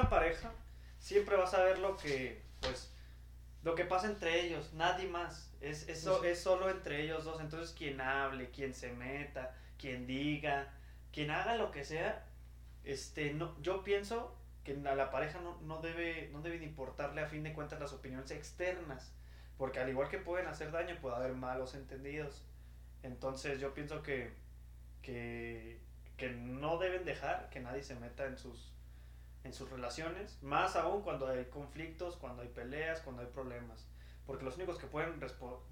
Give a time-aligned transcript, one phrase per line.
[0.00, 0.52] una pareja
[0.98, 2.92] siempre vas a ver lo que, pues,
[3.62, 5.52] lo que pasa entre ellos, nadie más.
[5.60, 7.40] Es, es, so- es solo entre ellos dos.
[7.40, 10.68] Entonces, quien hable, quien se meta, quien diga,
[11.12, 12.26] quien haga lo que sea,
[12.84, 17.26] este, no, yo pienso que a la pareja no, no, debe, no deben importarle a
[17.26, 19.12] fin de cuentas las opiniones externas.
[19.58, 22.42] Porque al igual que pueden hacer daño, puede haber malos entendidos.
[23.02, 24.32] Entonces yo pienso que,
[25.02, 25.78] que,
[26.16, 28.72] que no deben dejar que nadie se meta en sus,
[29.44, 33.86] en sus relaciones, más aún cuando hay conflictos, cuando hay peleas, cuando hay problemas.
[34.26, 35.18] Porque los únicos que pueden,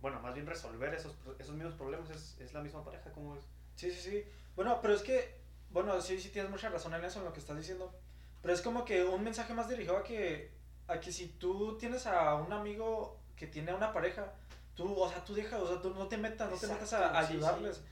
[0.00, 3.44] bueno, más bien resolver esos, esos mismos problemas es, es la misma pareja, ¿cómo ves?
[3.74, 4.24] Sí, sí, sí.
[4.54, 5.40] Bueno, pero es que,
[5.70, 7.92] bueno, sí, sí tienes mucha razón en eso, en lo que estás diciendo.
[8.40, 10.52] Pero es como que un mensaje más dirigido a que,
[10.86, 14.32] a que si tú tienes a un amigo que tiene una pareja,
[14.74, 16.98] tú, o sea, tú deja, o sea, tú no te metas, no te metas a,
[16.98, 17.76] Exacto, a sí, ayudarles.
[17.76, 17.82] sí.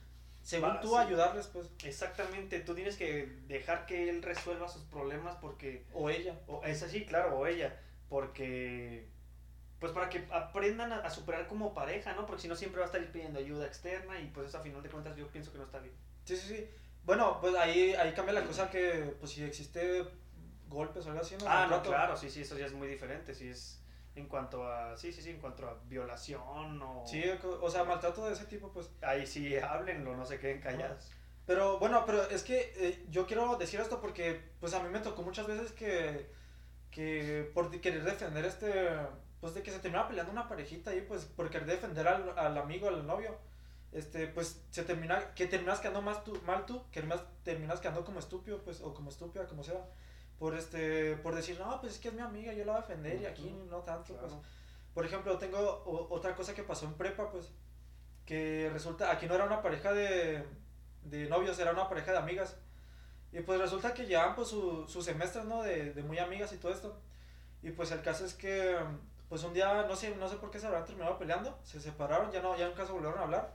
[0.45, 0.97] Según tú, sí.
[0.97, 6.39] ayudarles, pues, Exactamente, tú tienes que dejar que él resuelva sus problemas porque o ella.
[6.47, 7.81] O es así, claro, o ella,
[8.11, 9.09] porque
[9.81, 12.27] pues para que aprendan a, a superar como pareja, ¿no?
[12.27, 14.83] Porque si no siempre va a estar pidiendo ayuda externa y pues eso a final
[14.83, 15.95] de cuentas yo pienso que no está bien.
[16.25, 16.69] Sí, sí, sí.
[17.05, 20.05] Bueno, pues ahí, ahí cambia la cosa que, pues si existe
[20.69, 21.45] golpes o algo así, ¿no?
[21.49, 23.84] Ah, no, claro, sí, sí, eso ya es muy diferente, sí es
[24.15, 27.05] en cuanto a, sí, sí, sí, en cuanto a violación o...
[27.07, 27.23] Sí,
[27.61, 28.91] o sea, maltrato de ese tipo, pues.
[29.03, 31.11] Ahí sí, háblenlo, no se queden callados.
[31.47, 35.01] Pero bueno, pero es que eh, yo quiero decir esto porque pues a mí me
[35.01, 36.31] tocó muchas veces que,
[36.91, 38.73] que por querer defender este,
[39.41, 42.57] pues de que se terminaba peleando una parejita ahí, pues por querer defender al, al
[42.57, 43.37] amigo, al novio,
[43.93, 48.05] este, pues se termina, que terminas quedando más tú, mal tú, que terminas, terminas quedando
[48.05, 49.87] como estúpido, pues, o como estúpida, como sea,
[50.39, 52.87] por este, por decir, no, pues es que es mi amiga, yo la voy a
[52.87, 54.33] defender y aquí no tanto, pues.
[54.95, 57.53] Por ejemplo, tengo o- otra cosa que pasó en prepa, pues,
[58.27, 60.45] que resulta, aquí no era una pareja de,
[61.05, 62.57] de novios, era una pareja de amigas.
[63.33, 65.63] Y pues resulta que llevaban pues su, su semestre, ¿no?
[65.63, 66.97] De, de muy amigas y todo esto.
[67.63, 68.77] Y pues el caso es que,
[69.29, 72.31] pues un día, no sé, no sé por qué se habrán terminado peleando, se separaron,
[72.33, 73.55] ya no, ya nunca se volvieron a hablar.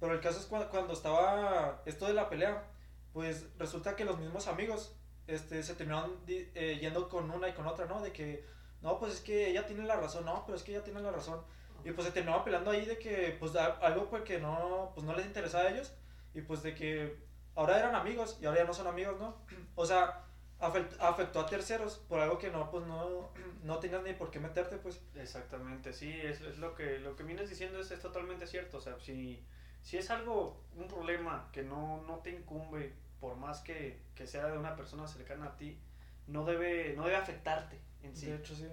[0.00, 2.64] Pero el caso es cuando, cuando estaba esto de la pelea,
[3.12, 4.94] pues resulta que los mismos amigos
[5.26, 8.00] este, se terminaron eh, yendo con una y con otra, ¿no?
[8.02, 8.44] De que,
[8.82, 11.10] no, pues es que ella tiene la razón, no, pero es que ella tiene la
[11.10, 11.40] razón.
[11.84, 15.14] Y pues se terminaban peleando ahí de que, pues algo pues que no, pues no
[15.14, 15.92] les interesaba a ellos.
[16.34, 17.16] Y pues de que
[17.54, 19.36] ahora eran amigos y ahora ya no son amigos, ¿no?
[19.74, 20.24] O sea,
[20.60, 23.30] afect- afectó a terceros por algo que no, pues no,
[23.62, 25.00] no tenías ni por qué meterte, pues.
[25.14, 28.80] Exactamente, sí, es, es lo que lo que vienes diciendo es, es totalmente cierto, o
[28.80, 29.44] sea, si,
[29.82, 34.46] si es algo, un problema que no, no te incumbe, por más que, que sea
[34.46, 35.78] de una persona cercana a ti,
[36.26, 38.26] no debe, no debe afectarte en sí.
[38.26, 38.66] De hecho, sí.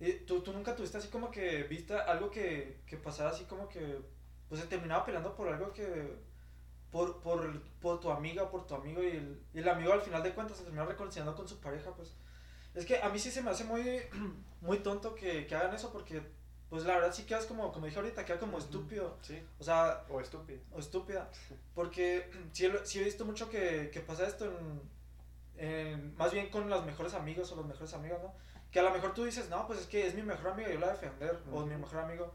[0.00, 3.68] ¿Y tú, tú nunca tuviste así como que viste algo que, que pasara así como
[3.68, 4.00] que,
[4.48, 6.16] pues se terminaba peleando por algo que,
[6.90, 10.22] por, por, por tu amiga por tu amigo y el, y el amigo al final
[10.22, 12.14] de cuentas se termina reconciliando con su pareja, pues.
[12.74, 14.00] Es que a mí sí se me hace muy,
[14.60, 16.22] muy tonto que, que hagan eso porque,
[16.70, 19.16] pues la verdad sí quedas como, como dije ahorita, queda como estúpido.
[19.22, 20.60] Sí, O sea, o estúpido.
[20.72, 21.28] o estúpida.
[21.74, 24.80] Porque sí, he- sí he visto mucho que, que pasa esto en,
[25.56, 28.32] en- Más bien con los mejores amigos o los mejores amigos, ¿no?
[28.70, 30.78] Que a lo mejor tú dices, no, pues es que es mi mejor amiga, yo
[30.78, 32.32] la voy a defender, o es mi mejor amigo.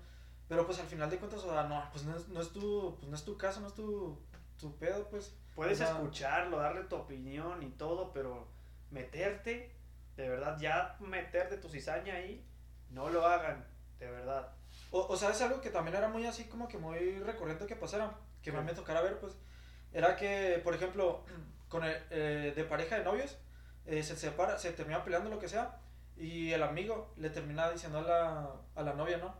[0.49, 2.95] Pero pues al final de cuentas, o sea, no, pues no es, no es, tu,
[2.97, 4.19] pues no es tu caso, no es tu,
[4.59, 5.33] tu pedo, pues.
[5.55, 8.45] Puedes O sea, escucharlo, darle tu opinión y todo, pero
[8.91, 9.71] meterte,
[10.17, 12.45] de verdad, ya meterte tu cizaña ahí,
[12.91, 13.65] no lo hagan,
[14.05, 14.47] de verdad.
[14.91, 18.15] O, o sabes algo que también era muy así como que muy recurrente que pasara,
[18.41, 19.33] que mí me tocara ver, pues,
[19.93, 21.23] era que, por ejemplo,
[21.69, 23.37] con el, eh, de pareja de novios,
[23.85, 25.77] eh, se separa, se termina peleando lo que sea,
[26.17, 29.35] y el amigo le termina diciendo a la, a la novia, ¿no?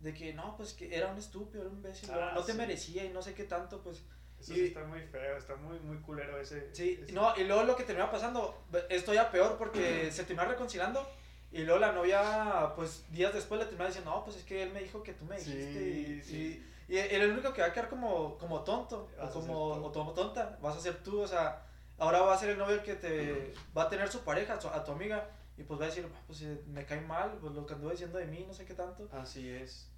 [0.00, 2.58] De que no, pues que era un estúpido, era un imbécil, Ah, no te sí.
[2.58, 4.02] merecía y no sé qué tanto, pues.
[4.38, 6.72] Eso Y- sí está muy feo, está muy, muy culero ese.
[6.72, 10.44] Sí, ese- no, y luego lo que termina pasando, esto ya peor porque se termina
[10.44, 11.04] reconciliando
[11.52, 14.72] y luego la novia, pues días después le termina diciendo, no, pues es que él
[14.72, 16.64] me dijo que tú me Sí, dijiste y, sí.
[16.88, 20.12] y, y el único que va a quedar como, como tonto o como, o como
[20.12, 21.64] tonta, vas a ser tú, o sea,
[21.98, 24.84] ahora va a ser el novio el que te va a tener su pareja, a
[24.84, 27.66] tu amiga y pues va a decir, "Ah, pues eh, me cae mal, pues lo
[27.66, 29.08] que anduvo diciendo de mí, no sé qué tanto.
[29.12, 29.90] Así es.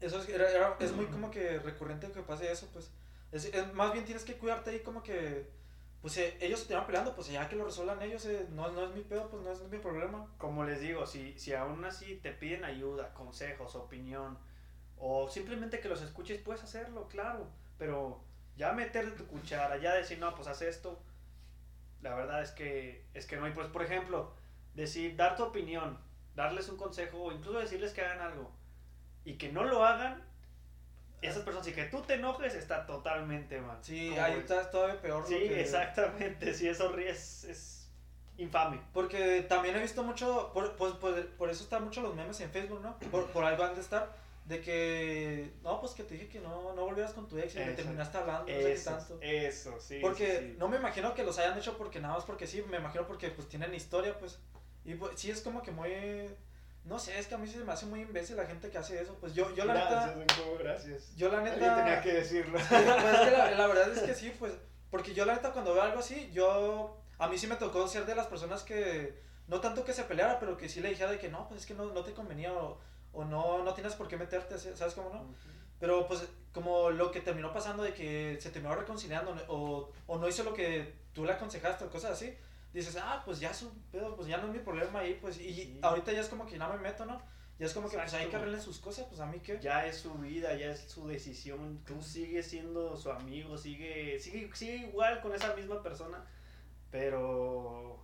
[0.00, 2.90] Eso es, era- era- es muy como que recurrente que pase eso, pues.
[3.32, 5.48] Es, es- más bien tienes que cuidarte ahí como que,
[6.00, 8.86] pues eh, ellos se van peleando, pues ya que lo resuelvan ellos, eh, no, no
[8.86, 10.32] es mi pedo, pues no es mi problema.
[10.38, 14.38] Como les digo, si, si aún así te piden ayuda, consejos, opinión,
[14.96, 17.48] o simplemente que los escuches, puedes hacerlo, claro.
[17.78, 18.22] Pero
[18.56, 21.00] ya meter tu cuchara, ya decir, no, pues haz esto,
[22.00, 23.48] la verdad es que, es que no.
[23.48, 24.34] Y pues, por ejemplo,
[24.74, 25.98] decir, dar tu opinión,
[26.36, 28.52] darles un consejo, o incluso decirles que hagan algo,
[29.24, 30.27] y que no lo hagan,
[31.20, 33.78] esas personas, y que tú te enojes, está totalmente mal.
[33.82, 35.24] Sí, ¿Cómo ahí está todavía peor.
[35.26, 37.90] Sí, que- exactamente, sí, eso es, es
[38.36, 38.80] infame.
[38.92, 42.50] Porque también he visto mucho, por, pues, por, por eso están mucho los memes en
[42.50, 42.96] Facebook, ¿no?
[43.10, 46.72] Por, por ahí van de estar, de que, no, pues que te dije que no,
[46.74, 47.74] no volvieras con tu ex y me Eso.
[47.76, 49.18] terminaste hablando, no sé qué Eso, tanto.
[49.20, 49.98] eso, sí.
[50.00, 50.56] Porque sí, sí.
[50.58, 53.30] no me imagino que los hayan hecho porque nada más porque sí, me imagino porque
[53.30, 54.38] pues tienen historia, pues.
[54.84, 55.90] Y pues, sí es como que muy,
[56.88, 59.00] no sé, es que a mí se me hace muy imbécil la gente que hace
[59.00, 59.14] eso.
[59.20, 61.16] Pues yo, yo la gracias, neta, gracias.
[61.16, 61.76] yo la Alguien neta...
[61.76, 62.58] tenía que decirlo.
[62.58, 64.54] Sí, pues es que la, la verdad es que sí, pues,
[64.90, 68.06] porque yo la neta cuando veo algo así, yo, a mí sí me tocó ser
[68.06, 71.18] de las personas que, no tanto que se peleara, pero que sí le dijera de
[71.18, 72.78] que no, pues es que no, no te convenía o,
[73.12, 75.26] o no, no tienes por qué meterte, ¿sabes cómo no?
[75.78, 80.26] Pero pues como lo que terminó pasando de que se terminó reconciliando o, o no
[80.26, 82.36] hizo lo que tú le aconsejaste o cosas así,
[82.72, 85.38] dices, ah, pues ya es un pedo, pues ya no es mi problema ahí, pues,
[85.40, 85.78] y Sí.
[85.82, 87.20] ahorita ya es como que no me meto, ¿no?
[87.58, 89.58] Ya es como que pues hay que arreglen sus cosas, pues a mí qué.
[89.60, 91.82] Ya es su vida, ya es su decisión.
[91.84, 96.24] Tú sigues siendo su amigo, sigue, sigue, sigue igual con esa misma persona.
[96.92, 97.98] Pero.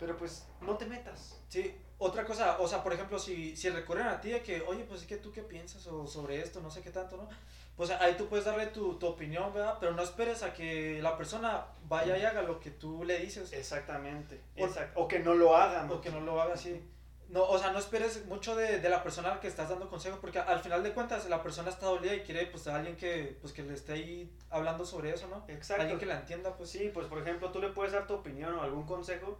[0.00, 1.38] Pero pues no te metas.
[1.48, 4.84] Sí, otra cosa, o sea, por ejemplo, si, si recurren a ti de que, oye,
[4.84, 7.28] pues es que tú qué piensas o sobre esto, no sé qué tanto, ¿no?
[7.76, 9.76] Pues ahí tú puedes darle tu, tu opinión, ¿verdad?
[9.78, 13.52] Pero no esperes a que la persona vaya y haga lo que tú le dices.
[13.52, 14.40] Exactamente.
[14.56, 15.90] Por- exact- O que no lo hagan.
[15.90, 16.82] O que no lo haga así.
[17.28, 20.18] No, o sea, no esperes mucho de, de la persona al que estás dando consejo,
[20.20, 23.38] porque al final de cuentas la persona está dolida y quiere pues a alguien que,
[23.40, 25.44] pues, que le esté ahí hablando sobre eso, ¿no?
[25.46, 25.82] Exacto.
[25.82, 28.52] Alguien que la entienda, pues Sí, pues por ejemplo, tú le puedes dar tu opinión
[28.56, 29.38] o algún consejo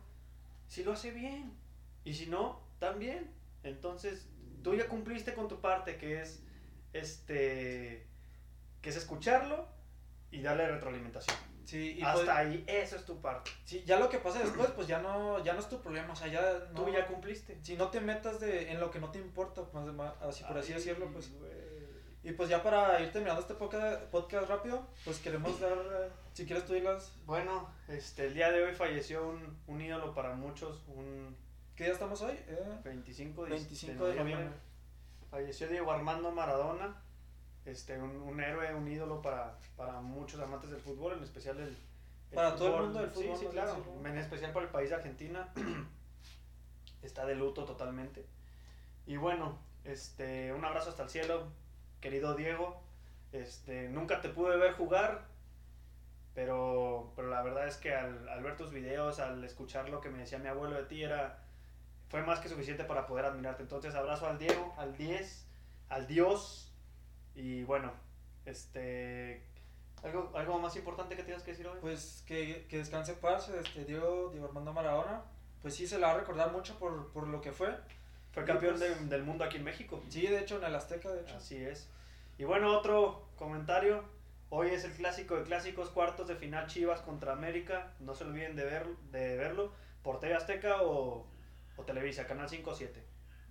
[0.70, 1.52] si lo hace bien.
[2.04, 3.34] Y si no, también.
[3.64, 4.28] Entonces,
[4.62, 6.42] tú ya cumpliste con tu parte, que es
[6.92, 8.06] este
[8.80, 9.68] que es escucharlo
[10.30, 11.36] y darle retroalimentación.
[11.64, 13.50] Sí, y Hasta pues- ahí, eso es tu parte.
[13.64, 16.16] sí, ya lo que pase después, pues ya no, ya no es tu problema, o
[16.16, 16.84] sea, ya no...
[16.84, 17.58] Tú ya cumpliste.
[17.62, 19.84] Si no te metas de, en lo que no te importa, pues,
[20.22, 21.30] así, por así Ay, decirlo, pues.
[22.22, 26.66] Y pues ya para ir terminando este podcast, rápido, pues queremos dar, eh, si quieres
[26.66, 31.34] tú digas, Bueno, este, el día de hoy falleció un, un ídolo para muchos, un
[31.76, 32.34] ¿qué día estamos hoy?
[32.46, 34.50] Eh, 25 de, 25 de noviembre.
[35.30, 36.94] Falleció Diego Armando Maradona,
[37.64, 41.68] este, un, un héroe, un ídolo para, para muchos amantes del fútbol, en especial el,
[41.68, 43.76] el Para todo el mundo del fútbol, sí, claro.
[43.76, 44.08] Sí, sí.
[44.08, 45.48] En especial para el país de Argentina.
[47.02, 48.26] Está de luto totalmente.
[49.06, 51.48] Y bueno, este, un abrazo hasta el cielo,
[52.00, 52.82] querido Diego.
[53.32, 55.26] Este, nunca te pude ver jugar,
[56.34, 60.10] pero, pero la verdad es que al, al ver tus videos, al escuchar lo que
[60.10, 61.38] me decía mi abuelo de ti, era,
[62.08, 63.62] fue más que suficiente para poder admirarte.
[63.62, 65.46] Entonces, abrazo al Diego, al 10,
[65.88, 66.72] al Dios.
[67.34, 67.92] Y bueno,
[68.46, 69.44] este,
[70.02, 71.78] ¿algo, algo más importante que tienes que decir hoy?
[71.80, 75.22] pues que, que descanse paz, este, Diego, Diego Armando Maradona.
[75.62, 77.76] Pues sí, se la va a recordar mucho por, por lo que fue.
[78.32, 80.02] Fue campeón pues- de- del mundo aquí en México.
[80.08, 81.36] Sí, de hecho, en el Azteca, de hecho.
[81.36, 81.88] Así es.
[82.38, 84.04] Y bueno, otro comentario.
[84.48, 87.92] Hoy es el clásico de clásicos, cuartos de final Chivas contra América.
[88.00, 89.72] No se olviden de, ver, de verlo
[90.02, 91.26] por TV Azteca o,
[91.76, 93.02] o Televisa, Canal 5 o 7.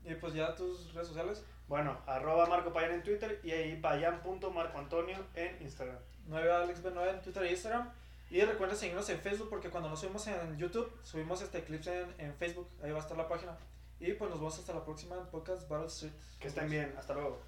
[0.05, 5.17] Y pues ya tus redes sociales, Bueno, arroba Marco Payán en Twitter y ahí payan.marcoantonio
[5.35, 5.97] en Instagram.
[6.29, 7.89] 9AlexB9 en Twitter e Instagram.
[8.31, 12.13] Y recuerden seguirnos en Facebook porque cuando nos subimos en YouTube, subimos este clips en,
[12.17, 12.67] en Facebook.
[12.83, 13.57] Ahí va a estar la página.
[13.99, 16.13] Y pues nos vemos hasta la próxima Podcast Battle Street.
[16.39, 16.93] Que estén bien.
[16.97, 17.41] Hasta luego.